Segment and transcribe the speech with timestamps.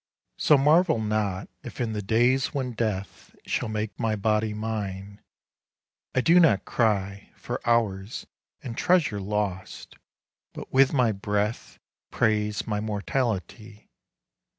[0.39, 5.21] So marvel not if in the days when death Shall make my body mine,
[6.15, 8.25] I do not cry For hours
[8.63, 9.97] and treasure lost,
[10.53, 11.77] but with my breath
[12.09, 13.91] Praise my mortality.